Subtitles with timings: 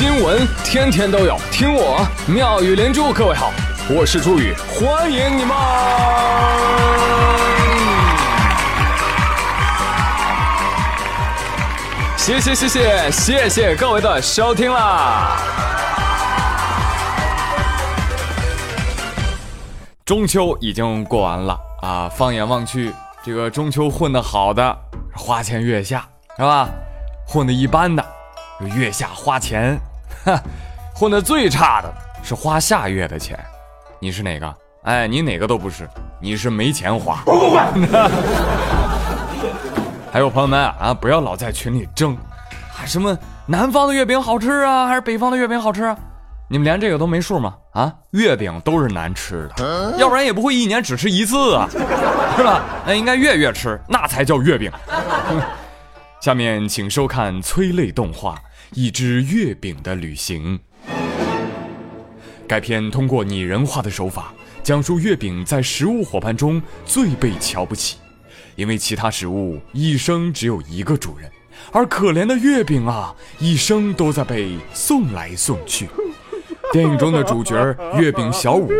[0.00, 3.12] 新闻天天都有，听我妙语连珠。
[3.12, 3.52] 各位好，
[3.90, 5.54] 我是朱宇，欢迎你们！
[12.16, 15.36] 谢谢谢谢谢谢各位的收听啦！
[20.06, 22.90] 中秋已经过完了啊，放眼望去，
[23.22, 24.74] 这个中秋混得好的
[25.14, 26.08] 花前月下
[26.38, 26.70] 是吧？
[27.26, 28.02] 混得一般的
[28.60, 29.78] 月下花钱。
[30.24, 30.40] 哈，
[30.94, 31.92] 混的最差的
[32.22, 33.38] 是花下月的钱，
[33.98, 34.54] 你是哪个？
[34.82, 35.88] 哎，你哪个都不是，
[36.20, 37.22] 你是没钱花。
[40.12, 42.16] 还有朋友们啊，不要老在群里争，
[42.76, 45.96] 啊什么南方的月饼好吃啊，还是北方的月饼好吃啊？
[46.48, 47.54] 你们连这个都没数吗？
[47.72, 51.68] 啊，月饼都是难吃的，要不然也不会一年只吃一次啊，
[52.36, 52.62] 是吧？
[52.86, 54.72] 那应该月月吃，那才叫月饼。
[56.20, 58.34] 下面请收看催泪动画。
[58.74, 60.60] 一只月饼的旅行。
[62.46, 64.32] 该片通过拟人化的手法，
[64.62, 67.96] 讲述月饼在食物伙伴中最被瞧不起，
[68.54, 71.28] 因为其他食物一生只有一个主人，
[71.72, 75.88] 而可怜的月饼啊，一生都在被送来送去。
[76.72, 77.56] 电影中的主角
[77.98, 78.70] 月饼小五，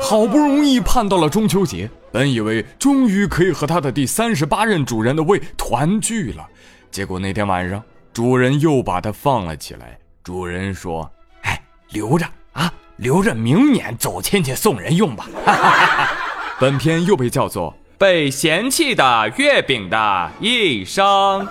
[0.00, 6.46] 好不容易盼到了中秋节，本以为终于可以和他的第三十八任主人的胃团聚了，
[6.92, 7.82] 结果那天晚上。
[8.14, 9.98] 主人又把它放了起来。
[10.22, 11.10] 主人说
[11.42, 15.26] ：“哎，留着啊，留着明年走亲戚送人用吧。
[16.60, 21.04] ”本片又被叫做《被嫌弃的月饼的一生》。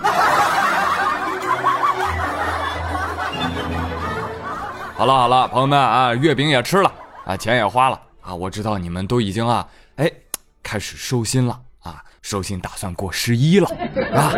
[4.96, 6.90] 好了好了，朋友们啊，月饼也吃了
[7.26, 10.10] 啊，钱也花了啊，我知道你们都已经啊，哎，
[10.62, 11.60] 开始收心了。
[12.24, 13.68] 收心，打算过十一了，
[14.14, 14.32] 啊！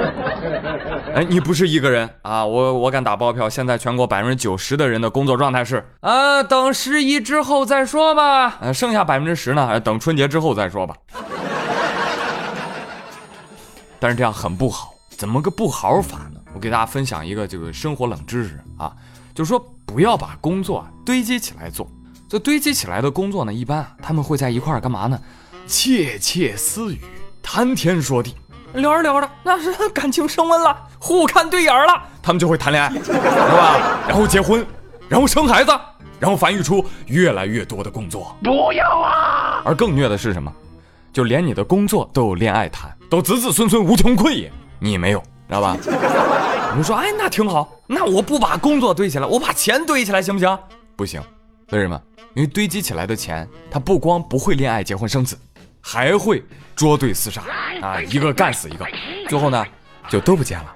[1.14, 2.44] 哎，你不是一个人啊！
[2.44, 8.58] 我我敢打包票，现在全国百分之九十的人的工作状态是啊，等十一之后再说吧。
[8.60, 10.96] 呃，剩下百分之十呢，等春节之后再说吧。
[14.00, 16.40] 但是这样很不好，怎么个不好法呢？
[16.54, 18.92] 我给大家分享一个这个生活冷知识啊，
[19.32, 21.88] 就是说不要把工作堆积起来做。
[22.28, 25.16] 这堆积起来的工作呢，一般啊，他们会在一块儿干嘛呢？
[25.68, 26.98] 窃窃私语。
[27.48, 28.34] 谈天说地，
[28.74, 34.00] 聊着聊着，那是感情升温了，互看对眼了，他们就会谈恋爱， 是吧？
[34.08, 34.66] 然后结婚，
[35.08, 35.70] 然后生孩子，
[36.18, 38.36] 然后繁育出越来越多的工作。
[38.42, 39.62] 不要啊！
[39.64, 40.52] 而更虐的是什么？
[41.12, 45.76] 就连你的工作都有恋爱谈，都子子孙孙无穷匮也，你没有，知道吧？
[46.76, 50.58] 你说，哎，那挺好，那我不把工作堆起来，我把钱堆起来行不行？
[50.96, 51.22] 不行，
[51.70, 51.98] 为什么？
[52.34, 55.38] 因为堆积起来的钱，它不光不会恋爱、结婚、生子。
[55.88, 56.42] 还会
[56.74, 57.40] 捉对厮杀
[57.80, 58.84] 啊，一个干死一个，
[59.28, 59.64] 最后呢
[60.08, 60.74] 就都不见了。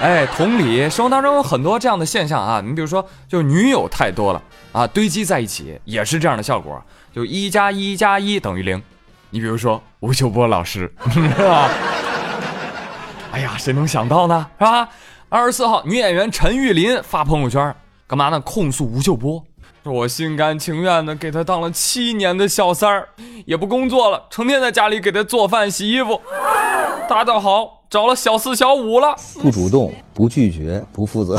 [0.00, 4.42] 哎，同理，生活当中有很多这样的现象啊，你比如说，就女友太多了
[4.72, 6.82] 啊，堆积在一起也是这样的效果，
[7.14, 8.82] 就一加一加一等于零。
[9.30, 11.70] 你比如说吴秀波老师，是吧？
[13.30, 14.88] 哎呀，谁能想到呢，是吧？
[15.28, 17.72] 二十四号，女演员陈玉林发朋友圈，
[18.08, 18.40] 干嘛呢？
[18.40, 19.40] 控诉吴秀波。
[19.82, 23.08] 说我心甘情愿的给他当了七年的小三儿，
[23.44, 26.20] 也不工作了，成天在家里给他做饭洗衣服。
[27.08, 31.36] 他倒好，找了小四小五了，不主动，不拒绝，不负责。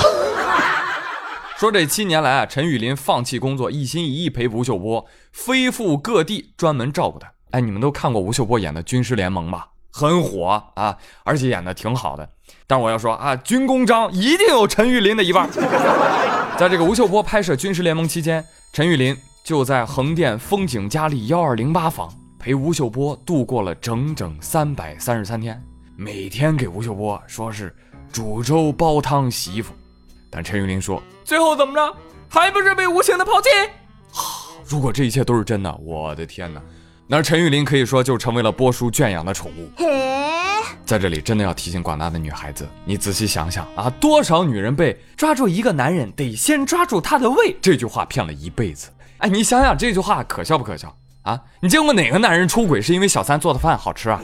[1.55, 7.31] 说这七年来啊，陈雨林放弃工作，一心一意陪吴秀波，飞赴各地专门照顾他。
[7.51, 9.67] 哎，你们都看过吴秀波演的《军师联盟》吧？
[9.93, 12.27] 很火啊，而且演的挺好的。
[12.65, 15.47] 但是我要说啊，军功章一定有陈玉林的一半。
[16.57, 18.43] 在这个吴秀波拍摄《军事联盟》期间，
[18.73, 25.61] 陈玉林就在横店风景佳丽幺二零八房陪吴秀波度过了整整三百三十三天，
[25.95, 27.73] 每天给吴秀波说是
[28.11, 29.73] 煮粥煲汤洗衣服。
[30.31, 31.95] 但陈玉林说，最后怎么着，
[32.27, 33.49] 还不是被无情的抛弃？
[34.65, 36.61] 如果这一切都是真的，我的天哪！
[37.05, 39.69] 那陈玉林可以说就成为了波叔圈养的宠物。
[40.85, 48.89] 在这里真的要提醒广大的女孩子，你仔细想想啊，多少女人被抓住一个男人得先抓住他的胃这句话骗了一辈子。
[49.17, 51.39] 哎，你想想这句话可笑不可笑啊？
[51.59, 54.21] 你见过哪个男人出轨是因为小三做的饭好吃啊？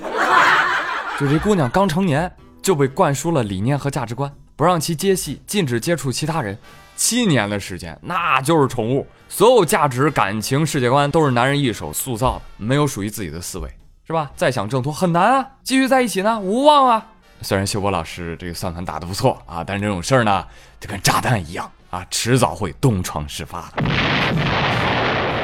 [1.19, 6.57] 就这姑娘刚成年就被灌输了理念和价值观，不让其接戏，禁止接触其他人，
[6.99, 13.73] 七年的时间那就是宠物，所有价值、感情、世界观都是男人一手塑造的，没有属于自己的思维。
[14.05, 14.29] 是吧？
[14.35, 17.05] 再想挣脱很难啊，继续在一起呢无望啊。
[17.41, 20.45] 虽然秀波老师这个算盘打得不错啊，但是这种事儿呢，
[20.77, 23.83] 就跟炸弹一样啊，迟早会东窗事发的，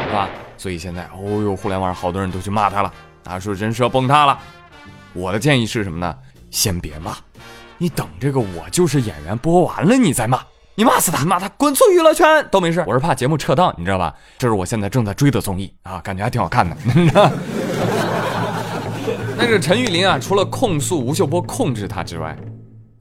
[0.09, 0.27] 是吧？
[0.57, 2.91] 所以现在，哦呦，互联网上好多人都去骂他了，
[3.23, 4.37] 啊，说人设崩塌了。
[5.13, 6.13] 我的建议是什么呢？
[6.51, 7.15] 先别骂，
[7.77, 10.41] 你等这个《我就是演员》播完了你再骂，
[10.77, 12.83] 你骂死他，骂他滚出娱乐圈都没事。
[12.85, 14.13] 我是怕节目撤档，你知道吧？
[14.37, 16.75] 这是我现在正在追的综艺啊，感觉还挺好看的。
[19.37, 22.35] 那个陈玉林啊，除了控诉吴秀波控制他之外，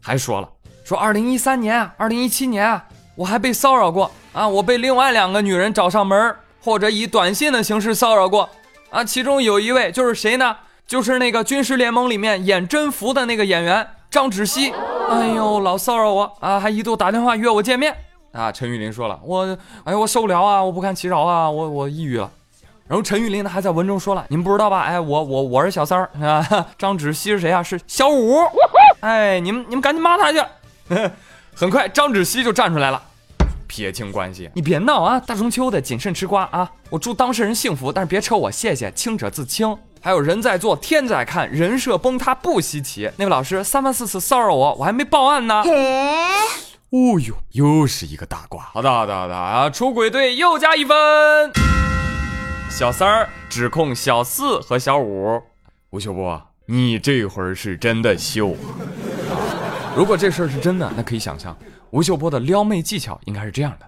[0.00, 0.48] 还说了
[0.84, 2.84] 说二零一三年啊、二零一七年啊，
[3.16, 8.48] 我还被骚扰过啊，我被另外两个女人找上门，或者以短信的形式骚扰过
[8.90, 10.56] 啊，其中有一位就是谁呢？
[10.86, 14.72] 就是那个军事联盟里面演甄宓的那个演员张芷溪，
[15.10, 17.94] 哎呦，老骚扰我啊，还一度打电话约我见面
[18.32, 18.50] 啊。
[18.50, 22.30] 陈玉林说了，我，哎呦，我受不了啊，我不堪其扰啊，我我抑郁了。
[22.86, 24.82] 然后陈玉林呢还在文中说了，你们不知道吧？
[24.82, 26.46] 哎，我我我是小三儿啊，
[26.76, 27.62] 张芷溪是谁啊？
[27.62, 28.36] 是小五。
[29.00, 30.42] 哎，你们你们赶紧骂他去。
[31.54, 33.00] 很快，张芷溪就站出来了，
[33.66, 39.76] 撇清关系，你别闹啊，大中秋的谨慎吃瓜啊，我祝当事人幸福，但是别扯我，谢谢，清者自清。
[40.04, 43.10] 还有人在做，天在看，人设崩塌不稀奇。
[43.16, 45.62] 那位老师三番四次骚扰我，我还没报案呢。
[46.90, 48.64] 哦呦，又是一个大瓜。
[48.64, 49.70] 好的，好的，好的啊！
[49.70, 50.94] 出轨队又加一分。
[52.68, 55.42] 小三儿指控小四和小五。
[55.88, 59.96] 吴秀波，你这会儿是真的秀啊！
[59.96, 61.56] 如果这事儿是真的，那可以想象
[61.92, 63.86] 吴秀波的撩妹技巧应该是这样的。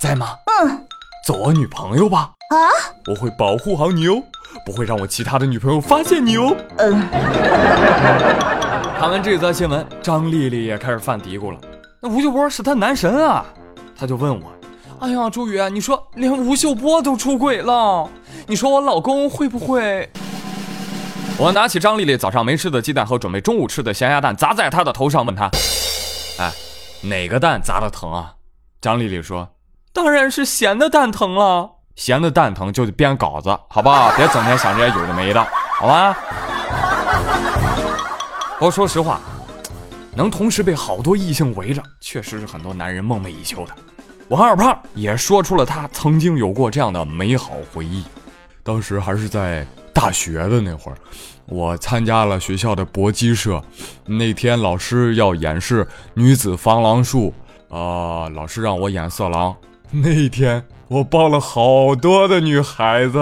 [0.00, 0.36] 在吗？
[0.62, 0.86] 嗯。
[1.24, 2.32] 做我女朋友吧。
[2.50, 2.56] 啊！
[3.06, 4.22] 我会保护好你哦。
[4.66, 6.56] 不会让我其他的女朋友发现你哦。
[6.78, 7.00] 嗯。
[8.98, 11.58] 看完这则新闻，张丽丽也开始犯嘀咕了。
[12.00, 13.44] 那吴秀波是她男神啊，
[13.96, 14.52] 她就问我
[15.00, 18.08] ：“哎呀，朱宇，你说连吴秀波都出轨了，
[18.46, 20.10] 你说我老公会不会？”
[21.38, 25.48] 我拿起张丽丽早上没吃的鸡蛋和准备中午吃的咸鸭蛋砸在她的头上，问她
[26.38, 26.52] ：“哎，
[27.02, 28.34] 哪个蛋砸的疼啊？”
[28.82, 29.48] 张丽丽说
[29.92, 34.10] ：“当然是闲的蛋疼了。”闲的蛋疼就得编稿子，好不好？
[34.16, 35.46] 别整天想这些有的没的，
[35.78, 36.16] 好吧？
[38.54, 39.20] 不过说实话，
[40.14, 43.74] 能同时被好多异性围着，确实是很多男人梦寐以求的。
[44.28, 48.04] 王二胖也说出了他曾经有过这样的美好回忆。
[48.62, 50.96] 当时还是在大学的那会儿，
[51.46, 53.62] 我参加了学校的搏击社。
[54.06, 57.34] 那天老师要演示女子防狼术，
[57.68, 59.54] 啊，老师让我演色狼。
[59.92, 60.64] 那天。
[60.88, 63.16] 我抱了好多的女孩子，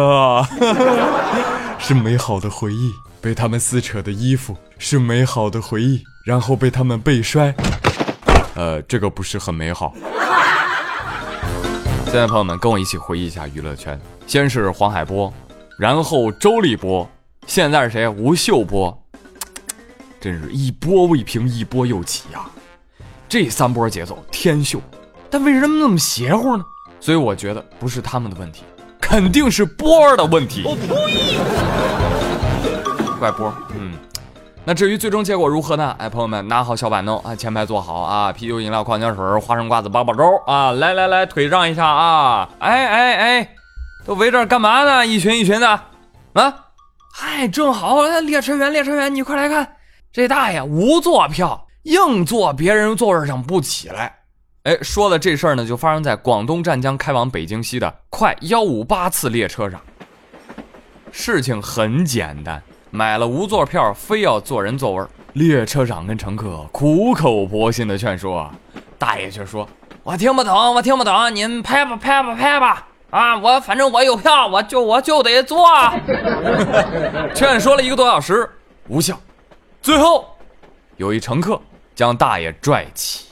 [1.78, 2.90] 是美好的回忆。
[3.20, 7.54] 被他们撕扯的衣服是美好的回忆，然后被他们背摔，
[8.54, 9.92] 呃，这个不是很美好。
[12.06, 15.30] 现在朋友们跟我一起回忆一下娱乐圈，先是黄海波，
[15.78, 17.06] 然后周立波，
[17.46, 18.08] 现在是谁？
[18.08, 18.98] 吴秀波，
[20.18, 22.46] 真是一波未平一波又起呀！
[23.28, 24.80] 这三波节奏天秀，
[25.30, 26.64] 但为什么那么邪乎呢？
[27.00, 28.64] 所以我觉得不是他们的问题，
[29.00, 30.62] 肯定是波儿的问题。
[30.64, 31.38] 我呸！
[33.18, 33.52] 怪波。
[33.74, 33.92] 嗯，
[34.64, 35.94] 那至于最终结果如何呢？
[35.98, 42.48] 哎，朋友们拿好小板凳啊，前排坐好啊，啤酒、饮料、矿泉水、花生、瓜子、八宝粥啊，来来来，腿让一下啊！
[42.58, 43.48] 哎哎哎，
[44.04, 45.06] 都围这干嘛呢？
[45.06, 45.68] 一群一群的
[46.32, 46.54] 啊！
[47.12, 49.68] 嗨，正好，列车员，列车员，你快来看，
[50.12, 54.17] 这大爷无座票，硬坐别人座位上不起来。
[54.68, 59.80] 哎，说的这事儿呢，就发生在广东湛江开往北京西的快幺五八次列车上。
[61.10, 65.06] 事情很简单，买了无座票，非要坐人座位。
[65.32, 68.50] 列车长跟乘客苦口婆心的劝说，
[68.98, 69.66] 大爷却说
[70.04, 72.86] ：“我听不懂，我听不懂，您拍吧，拍吧，拍吧！
[73.08, 75.66] 啊，我反正我有票，我就我就得坐。
[77.34, 78.46] 劝说了一个多小时，
[78.88, 79.18] 无效。
[79.80, 80.36] 最后，
[80.98, 81.58] 有一乘客
[81.94, 83.27] 将大爷拽起。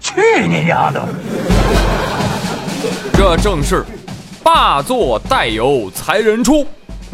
[0.00, 1.08] 去你丫的！
[3.12, 3.84] 这正是
[4.42, 6.64] 霸座带有才人出，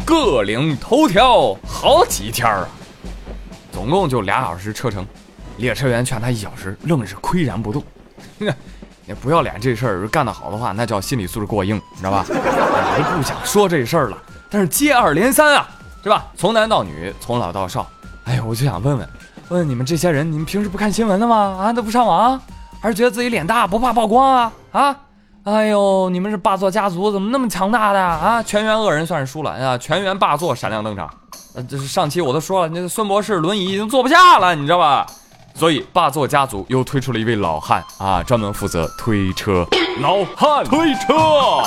[0.05, 2.67] 各领头条好几天啊！
[3.71, 5.05] 总共就俩小时车程，
[5.57, 7.83] 列车员劝他一小时，愣是岿然不动。
[9.05, 12.25] 你不要脸这事儿干得好的话，那叫心理素质过硬，你知道吧？
[12.29, 14.17] 我都不想说这事儿了，
[14.49, 15.67] 但是接二连三啊，
[16.03, 16.27] 是吧？
[16.37, 17.89] 从男到女，从老到少，
[18.25, 19.09] 哎呀，我就想问问，
[19.49, 21.57] 问问你们这些人，你们平时不看新闻的吗？
[21.59, 22.39] 啊，都不上网？
[22.81, 24.95] 还是觉得自己脸大不怕曝光啊啊！
[25.45, 28.43] 哎呦，你们是霸座家族，怎么那么强大的啊？
[28.43, 29.77] 全员恶人算是输了呀！
[29.77, 31.09] 全员霸座闪亮登场。
[31.55, 35.07] 呃，这是上期我都说了，那个孙博士轮椅已经坐不下了，你知道吧？
[35.55, 39.65] 所以霸座家族又推出了一位老汉啊，专门负责推车。
[40.01, 41.13] 老汉推车。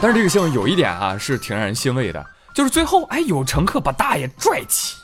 [0.00, 2.24] 但是这个新闻有一点啊，是挺让人欣慰的，
[2.56, 4.96] 就是最后哎，有乘客把大爷拽起。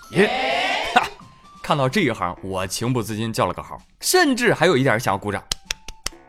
[1.62, 5.42] 看到这一行，我情不自禁叫了个好，甚至还有一点想要鼓掌。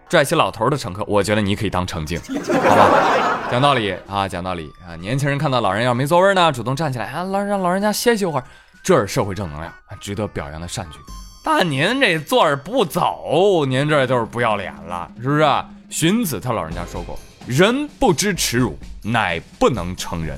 [0.10, 2.20] 拽起老头的乘客，我觉得你可以当乘警，
[2.62, 3.40] 好吧？
[3.50, 4.98] 讲道理啊，讲道理啊！
[4.98, 8.44] 年轻人看到老人要没座位呢，主动站起来啊，老让老人家歇息会儿。
[8.84, 11.00] 这是社会正能量，值得表扬的善举。
[11.42, 15.46] 但您这坐着不走，您这就是不要脸了，是不是？
[15.90, 20.38] 荀子他老人家说过：“人不知耻辱，乃不能成人。”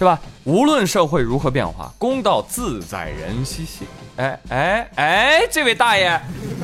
[0.00, 0.18] 是吧？
[0.44, 3.84] 无论社会如何变化，公道自在人心兮。
[4.16, 6.18] 哎哎哎，这位大爷，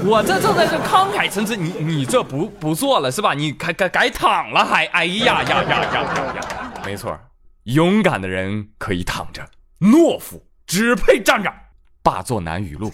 [0.07, 3.35] 我这正在这慷慨陈词，你你这不不做了是吧？
[3.35, 4.87] 你改改改躺了还？
[4.87, 6.73] 哎呀呀呀呀呀呀！
[6.83, 7.15] 没错，
[7.65, 9.47] 勇敢的人可以躺着，
[9.81, 11.53] 懦夫只配站着。
[12.03, 12.91] 霸座男语录。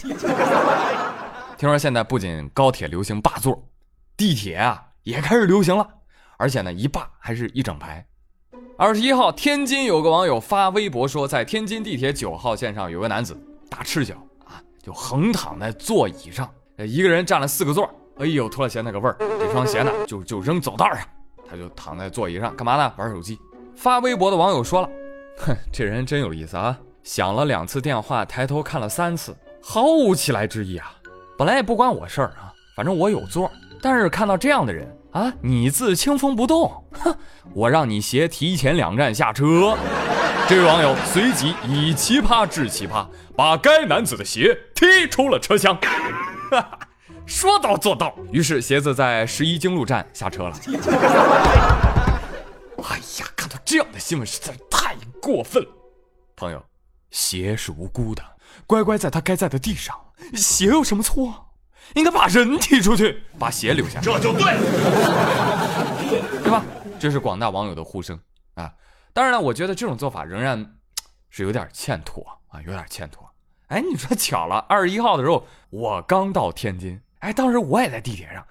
[1.56, 3.68] 听说现在不仅高铁流行霸座，
[4.16, 5.86] 地铁啊也开始流行了，
[6.36, 8.04] 而且呢一霸还是一整排。
[8.78, 13.36] 二十一号，天津有个网友发微博说，在天津地铁九号线上有个男子
[13.68, 14.14] 大赤脚
[14.44, 16.48] 啊，就横躺在座椅上，
[16.78, 17.88] 一个人占了四个座。
[18.18, 20.98] 哎呦，脱了鞋那个味儿，这双鞋呢就就扔走道上，
[21.48, 22.92] 他就躺在座椅上干嘛呢？
[22.96, 23.38] 玩手机。
[23.76, 24.90] 发微博的网友说了，
[25.38, 30.94] 哼，这人真有意思啊，响了两次电话，抬头看了三次，毫无起来之意啊。
[31.36, 33.50] 本来也不关我事儿啊，反正我有座，
[33.80, 34.88] 但是看到这样的人。
[35.12, 35.32] 啊！
[35.42, 37.14] 你自清风不动，哼！
[37.54, 39.76] 我让你鞋提前两站下车。
[40.48, 45.76] 这位网友随即以奇葩治奇葩，把该男子的鞋踢出了车厢。
[46.50, 46.78] 哈 哈
[47.26, 50.56] 说到做到，于是鞋子在十一经路站下车了。
[52.82, 55.68] 哎呀，看到这样的新闻实在是太过分了。
[56.34, 56.64] 朋友，
[57.10, 58.22] 鞋是无辜的，
[58.66, 59.94] 乖乖在他该在的地上。
[60.34, 61.51] 鞋有什么错？
[61.94, 64.56] 应该把人踢出去，把鞋留下，这就对，
[66.42, 66.62] 对吧？
[66.98, 68.18] 这是广大网友的呼声
[68.54, 68.72] 啊！
[69.12, 70.74] 当然了，我觉得这种做法仍然
[71.28, 73.28] 是有点欠妥啊，有点欠妥。
[73.68, 78.46] 哎，你说巧了，二十一号的时候我刚到天津，哎，当时我也在地铁上，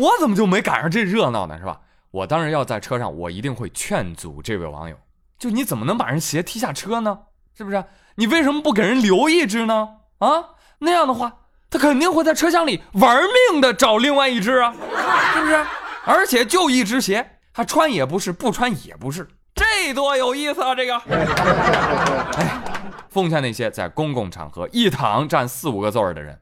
[0.00, 1.56] 我怎么就没赶上这热闹呢？
[1.58, 1.80] 是吧？
[2.10, 4.96] 我当然要在车上，我一定会劝阻这位网友，
[5.38, 7.18] 就你怎么能把人鞋踢下车呢？
[7.56, 7.84] 是不是？
[8.16, 9.88] 你为什么不给人留一只呢？
[10.18, 11.38] 啊，那样的话。
[11.72, 13.18] 他肯定会在车厢里玩
[13.50, 14.74] 命的找另外一只啊，
[15.32, 15.66] 是不是？
[16.04, 20.74] 而且就一只鞋，他穿也不是，不穿也不是，这多有意思啊！
[20.74, 20.98] 这个，
[22.36, 22.60] 哎，
[23.08, 26.38] 奉劝那些在公共场合一躺占四五个座儿的人，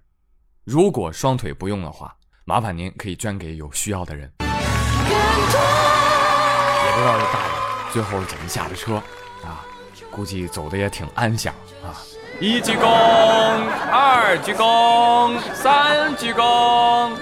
[0.65, 2.13] 如果双腿不用的话，
[2.45, 4.33] 麻烦您可以捐给有需要的人。
[4.41, 4.47] 也
[6.93, 7.51] 不知道这大爷
[7.93, 8.97] 最后是怎么下的车
[9.45, 9.65] 啊？
[10.11, 11.95] 估计走的也挺安详啊。
[12.43, 12.81] 一鞠躬，
[13.93, 17.13] 二鞠躬，三鞠躬，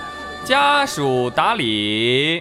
[0.45, 2.41] 家属打理。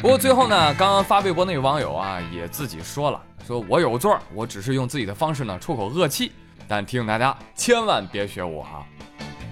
[0.00, 6.32] 不过最后呢，刚刚发微博那位网友啊，也自己说了，说我有座，我只是用自己的方式呢出口恶气，
[6.66, 8.80] 但提醒大家千万别学我啊！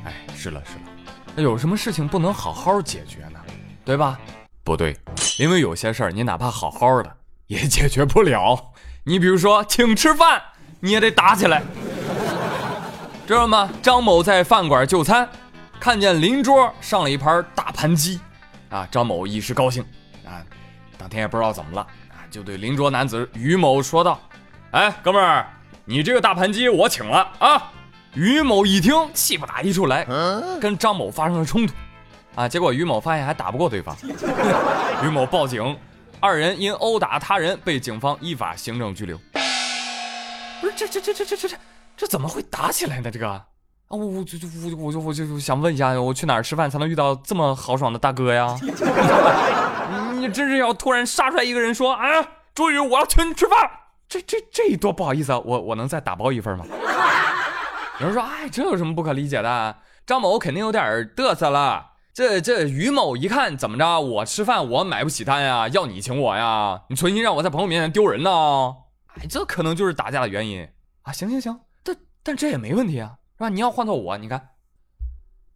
[0.06, 3.38] 哎，是了是了，那有什么事情不能好好解决呢？
[3.84, 4.18] 对吧？
[4.64, 4.96] 不对，
[5.38, 7.14] 因为有些事儿你哪怕好好的
[7.48, 8.72] 也解决不了。
[9.04, 10.40] 你比如说请吃饭，
[10.80, 11.62] 你也得打起来。
[13.34, 13.70] 知道吗？
[13.80, 15.28] 张某在饭馆就餐，
[15.78, 18.18] 看见邻桌上了一盘大盘鸡，
[18.70, 19.84] 啊，张某一时高兴，
[20.26, 20.42] 啊，
[20.98, 24.20] 当天也不知道怎么了，啊，就对邻桌男子于某说道
[24.72, 25.46] ：“哎，哥们儿，
[25.84, 27.70] 你这个大盘鸡我请了啊。”
[28.14, 30.04] 于某一听，气不打一处来，
[30.60, 31.72] 跟张某发生了冲突，
[32.34, 33.96] 啊，结果于某发现还打不过对方，
[35.04, 35.78] 于某报警，
[36.18, 39.16] 二人因殴打他人被警方依法行政拘留。
[40.60, 41.56] 不是，这这这这这这这。
[42.00, 43.10] 这怎么会打起来呢？
[43.10, 43.44] 这个啊，
[43.88, 48.56] 我我就我就我就我就想问一下，我去哪儿吃饭才能遇到这么豪爽的大哥呀？
[50.16, 52.00] 你真是要突然杀出来一个人说啊，
[52.54, 53.70] 朱宇，我要请你吃饭，
[54.08, 55.38] 这这这多不好意思啊！
[55.44, 56.64] 我我能再打包一份吗？
[58.00, 59.76] 有人说，哎，这有什么不可理解的？
[60.06, 60.82] 张某肯定有点
[61.14, 61.84] 嘚瑟了。
[62.14, 64.00] 这这于某一看怎么着？
[64.00, 66.80] 我吃饭我买不起单呀，要你请我呀？
[66.88, 68.30] 你存心让我在朋友面前丢人呢？
[69.08, 70.66] 哎，这可能就是打架的原因
[71.02, 71.12] 啊！
[71.12, 71.60] 行行行。
[72.22, 73.48] 但这也没问题啊，是吧？
[73.48, 74.50] 你要换做我，你看，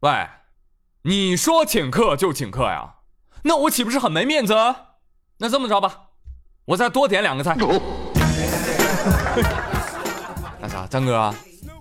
[0.01, 0.27] 喂，
[1.03, 2.95] 你说请客就请客呀？
[3.43, 4.55] 那我岂不是很没面子？
[5.39, 5.95] 那这么着吧，
[6.65, 7.55] 我再多点两个菜。
[10.61, 11.35] 那啥，张哥，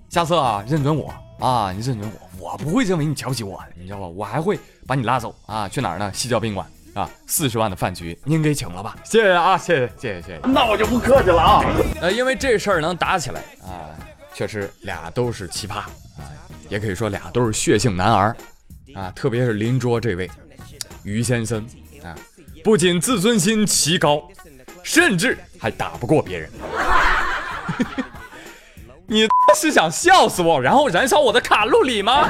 [0.09, 4.07] 下次啊认准我啊，你认准我，我不会认为你瞧不起我，你知道吧？
[4.07, 6.11] 我还会把你拉走啊，去哪儿呢？
[6.13, 8.97] 西郊宾馆啊，四十万的饭局，您给请了吧？
[9.05, 10.39] 谢谢啊，谢谢，谢谢，谢谢。
[10.43, 11.63] 那我就不客气了啊。
[12.01, 13.95] 呃，因为这事儿能打起来啊。
[14.33, 16.29] 确实，俩都是奇葩啊，
[16.69, 18.35] 也可以说俩都是血性男儿
[18.95, 19.11] 啊。
[19.15, 20.29] 特别是邻桌这位
[21.03, 21.65] 于先生
[22.03, 22.15] 啊，
[22.63, 24.23] 不仅自尊心奇高，
[24.81, 26.49] 甚至还打不过别人。
[29.05, 32.27] 你是想笑死我，然后燃烧我的卡路里吗？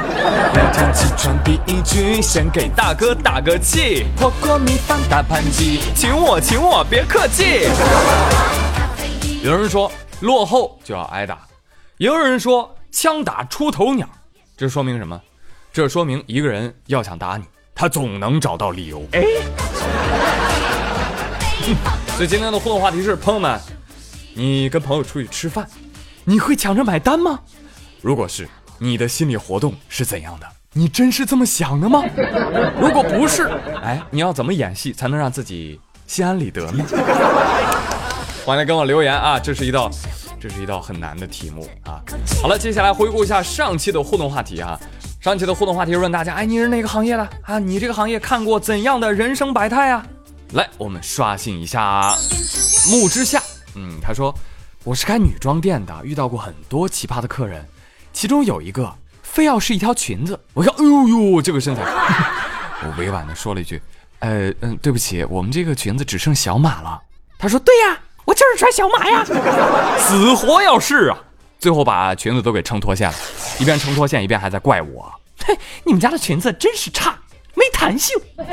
[0.54, 4.08] 每天起床第一句，先给大哥打个气。
[4.18, 7.68] 火锅米饭大盘鸡，请我请我别客气。
[9.42, 9.90] 有人说，
[10.22, 11.48] 落后就要挨打。
[11.98, 14.10] 也有人说枪打出头鸟，
[14.58, 15.22] 这说明什么？
[15.72, 17.44] 这说明一个人要想打你，
[17.76, 19.06] 他总能找到理由。
[19.12, 19.22] 哎，
[22.18, 23.60] 所以今天的互动话题是：朋友们，
[24.34, 25.68] 你跟朋友出去吃饭，
[26.24, 27.40] 你会抢着买单吗？
[28.02, 30.48] 如果是，你的心理活动是怎样的？
[30.74, 32.04] 你真是这么想的吗？
[32.80, 33.52] 如果不是，
[33.84, 36.84] 哎，你要怎么演戏才能让自己心安理得呢？
[38.46, 39.40] 欢迎来跟我留言啊！
[39.40, 39.90] 这是一道，
[40.44, 42.04] 这是一道很难的题目啊。
[42.42, 44.78] 好了，接下来回顾一下上期的互动话题啊。
[45.22, 47.58] 上期的互动话题问大家：哎，你是哪个行业的啊？
[47.60, 50.06] 你这个行业看过怎样的人生百态啊？
[50.52, 52.14] 来，我们刷新一下。
[52.92, 53.42] 木之夏，
[53.76, 54.36] 嗯，他说
[54.84, 57.66] 我是开女装店的，遇到过很多奇葩的客人，
[58.12, 60.38] 其中有一个非要是一条裙子。
[60.54, 61.84] 我说，哎呦呦，这个身材，
[62.84, 63.82] 我委婉的说了一句：
[64.20, 67.02] 呃嗯，对不起，我们这个裙子只剩小码了。
[67.40, 67.98] 他说：对呀，
[68.34, 69.24] 我就是穿小马呀，
[70.00, 71.18] 死活要试啊。
[71.60, 73.16] 最后把裙子都给撑脱线了，
[73.60, 75.14] 一边撑脱线一边还在怪我。
[75.46, 77.16] 嘿，你们家的裙子真是差，
[77.54, 78.20] 没弹性。
[78.38, 78.46] 哼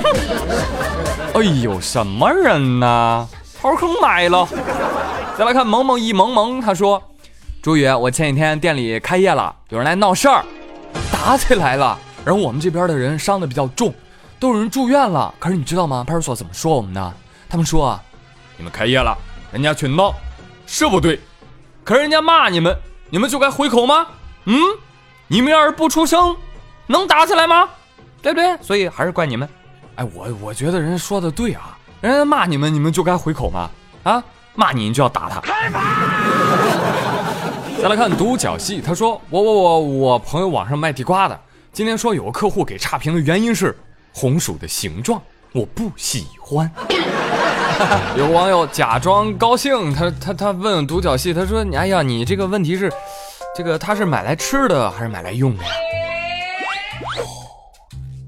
[1.33, 3.27] 哎呦，什么人呢？
[3.59, 4.47] 刨坑买了。
[5.39, 7.03] 再来看萌萌一萌萌，他说
[7.63, 10.45] ：“朱宇，我前几天店里开业了，有人来闹事儿，
[11.11, 11.99] 打起来了。
[12.23, 13.95] 然后我们这边的人伤的比较重，
[14.39, 15.35] 都有人住院了。
[15.39, 16.05] 可是你知道吗？
[16.07, 17.15] 派出所怎么说我们的？
[17.49, 18.03] 他们说啊，
[18.59, 19.17] 你们开业了，
[19.53, 20.15] 人家群闹
[20.67, 21.19] 是不对，
[21.85, 22.77] 可是人家骂你们。”
[23.13, 24.07] 你们就该回口吗？
[24.45, 24.57] 嗯，
[25.27, 26.37] 你们要是不出声，
[26.87, 27.69] 能打起来吗？
[28.23, 28.57] 对不对？
[28.63, 29.49] 所以还是怪你们。
[29.97, 33.69] 哎，我我觉得人家说的对啊，人家骂你们，你们就该回口吗？
[34.05, 34.23] 啊，
[34.55, 35.41] 骂你你就要打他。
[37.83, 41.37] 再来看独角戏，他说我我我我朋友网上卖地瓜的，
[41.73, 43.77] 今天说有个客户给差评的原因是
[44.13, 46.71] 红薯的形状，我不喜欢。
[48.17, 52.93] 有网友假装高兴，他他他问独角戏，他说：“哎呀，你这个问题是，
[53.57, 55.71] 这个他是买来吃的还是买来用的呀？”，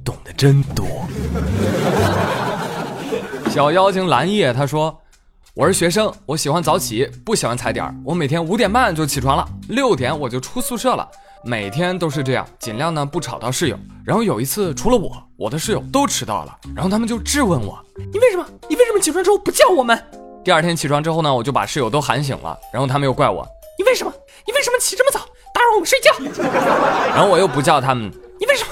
[0.05, 0.87] 懂得真多。
[3.51, 4.99] 小妖精蓝叶他说
[5.55, 11.07] ：“我是学生，我喜欢早起，不喜欢踩点我每天五点半就起床了，六点我就出宿舍了。”
[11.45, 13.77] 每天都是这样，尽量呢不吵到室友。
[14.05, 16.57] 然后有一次，除了我，我的室友都迟到了。
[16.75, 17.79] 然后他们就质问我
[18.13, 18.47] ：“你为什么？
[18.69, 19.01] 你为什么？
[19.01, 20.01] 起床之后不叫我们？”
[20.45, 22.57] 第二天起床之后呢，我就把室友都喊醒了。
[22.73, 24.13] 然后他们又怪我：“你为什么？
[24.47, 24.79] 你为什么？
[24.79, 25.11] 起这么？
[25.11, 25.21] 早，
[25.53, 26.13] 打扰我们睡觉？”
[27.13, 28.71] 然后我又不叫他们：“你为什么？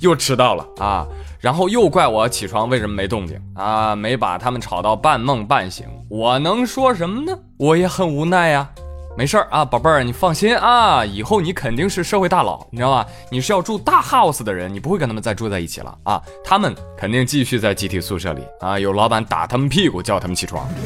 [0.00, 1.06] 又迟到了啊？”
[1.40, 2.94] 然后又怪我起床为什么？
[2.94, 3.96] 没动静啊？
[3.96, 5.86] 没把他们吵到半梦半醒。
[6.10, 7.22] 我能说什么？
[7.22, 7.38] 呢？
[7.58, 8.70] 我也很无奈呀。
[9.16, 13.06] 没事儿啊，宝贝儿，你放心啊，以后你肯定是社会大佬，你知道吧？
[13.30, 16.22] 你是要住大 house 的人，你不会跟他们再住在一起了啊。
[16.44, 20.68] 他们肯定继续在集体宿舍里啊，有老板打他们屁股叫他们起床。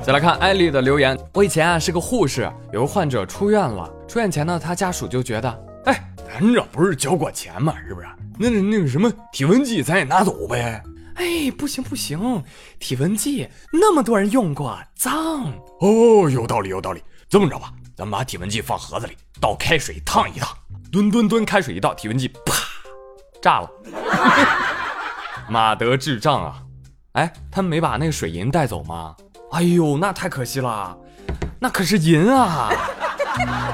[0.00, 7.74] 再来看艾丽的留言，我以前啊是个护士，有个患者出院了，出院前呢，他家属就觉得，哎，咱这不是交过钱吗？
[7.88, 8.06] 是不是？
[8.38, 10.80] 那那那个什么体温计咱也拿走呗。
[11.14, 12.42] 哎，不行不行，
[12.78, 16.28] 体温计那么多人用过，脏哦。
[16.30, 20.56] 有道理有道理，这么着吧，咱们把体温计放盒子里，倒开水烫一烫，
[20.90, 22.54] 吨吨吨开水一倒，体温计啪
[23.40, 23.70] 炸了。
[25.48, 26.62] 马德智障啊！
[27.12, 29.14] 哎，他们没把那个水银带走吗？
[29.52, 30.98] 哎呦，那太可惜了，
[31.60, 32.72] 那可是银啊！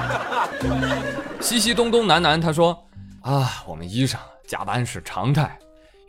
[1.41, 2.87] 西西东东南南他说
[3.23, 5.59] 啊，我们医生加班是常态。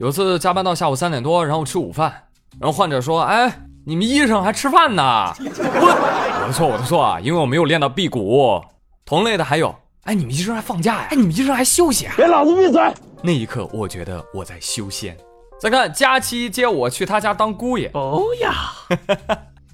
[0.01, 2.11] 有次加班到下午三点多，然后吃午饭，
[2.59, 8.59] 然后患者说：“哎，你们医生还吃饭呢？”我我的错，我的错啊，因为我没有练到辟谷。
[9.05, 11.07] 同类的还有，哎，你们医生还放假呀？
[11.11, 12.15] 哎，你们医生还休息啊？
[12.17, 12.81] 给老子闭嘴！
[13.21, 15.15] 那一刻，我觉得我在修仙。
[15.59, 17.87] 再看佳期接我去他家当姑爷。
[17.93, 18.55] 哦呀，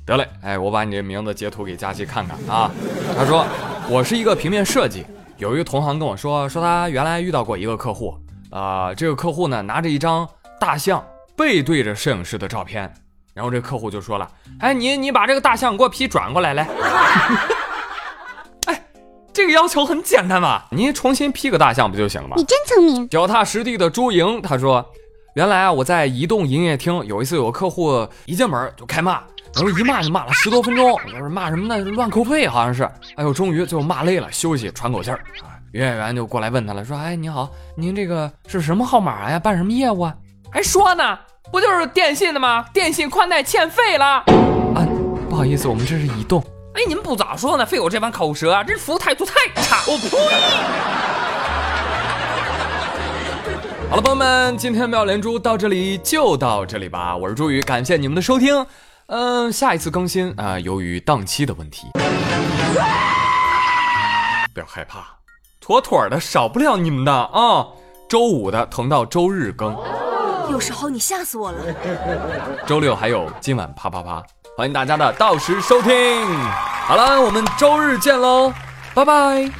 [0.05, 2.69] 得嘞，哎，我把你这名字截图给佳期看看啊。
[3.17, 3.45] 他说
[3.89, 5.05] 我是一个平面设计，
[5.37, 8.13] 有一个同行跟我说，说他原来遇到过一个客户。
[8.51, 10.27] 啊，这个客户呢拿着一张
[10.59, 11.05] 大象
[11.35, 12.91] 背对着摄影师的照片，
[13.33, 14.29] 然后这客户就说了
[14.59, 16.67] ：“哎，你你把这个大象给我 P 转过来来。
[18.65, 18.83] ”哎，
[19.33, 22.35] 这个要求很简单嘛，你重新 P 个大象不就行了吗？
[22.37, 23.07] 你真聪明。
[23.09, 24.83] 脚踏实地的朱莹他说
[25.35, 29.21] ：“原来啊，我在移动营业厅有一次有个客户一进门就开骂，
[29.53, 31.77] 然后一骂就骂了十多分钟，就是骂什么呢？
[31.91, 32.83] 乱扣费好像是。
[33.15, 39.37] 哎呦，终于最后骂累了，休息喘口气儿啊。”营业员就过来问他了，说：“哎，你好，您这个是什么号码呀？
[39.37, 40.15] 办什么业务啊？
[40.51, 41.19] 还说呢，
[41.51, 42.65] 不就是电信的吗？
[42.73, 44.05] 电信宽带欠费了。
[44.05, 44.25] 啊，
[45.29, 46.41] 不好意思，我们这是移动。
[46.73, 49.77] 哎，你们不早说呢，费我这番口舌，这服务态度太差。
[49.87, 50.09] 我呸！
[53.89, 57.15] 好了，朋友们，今天妙连珠到这里就到这里吧。
[57.15, 58.65] 我是朱宇，感谢你们的收听。
[59.07, 61.87] 嗯，下一次更新啊，由于档期的问题，
[64.53, 65.16] 不要害怕，
[65.67, 67.67] 妥妥的少不了你们的啊。
[68.07, 69.75] 周五的腾到周日更，
[70.49, 71.57] 有时候你吓死我了。
[72.65, 74.23] 周六还有今晚啪啪啪，
[74.55, 76.25] 欢迎大家的到时收听。
[76.85, 78.53] 好了，我们周日见喽，
[78.95, 79.51] 拜拜。